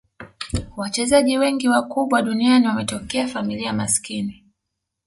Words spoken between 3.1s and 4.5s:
familia maskini